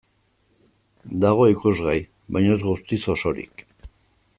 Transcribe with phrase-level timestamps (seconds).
[1.25, 1.95] Dago ikusgai,
[2.37, 3.67] baina ez guztiz osorik.